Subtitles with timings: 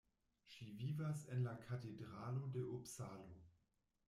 [0.53, 3.31] Ŝi vivas en la Katedralo de Upsalo.